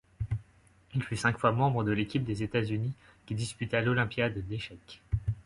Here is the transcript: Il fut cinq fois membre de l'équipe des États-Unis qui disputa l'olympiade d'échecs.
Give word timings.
Il 0.95 1.03
fut 1.03 1.15
cinq 1.15 1.37
fois 1.37 1.51
membre 1.51 1.83
de 1.83 1.91
l'équipe 1.91 2.23
des 2.25 2.41
États-Unis 2.41 2.93
qui 3.27 3.35
disputa 3.35 3.81
l'olympiade 3.81 4.39
d'échecs. 4.47 4.99